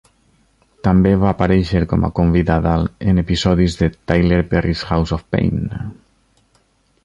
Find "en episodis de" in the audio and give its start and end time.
3.11-3.91